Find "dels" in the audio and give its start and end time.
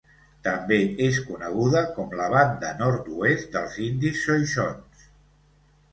3.59-3.79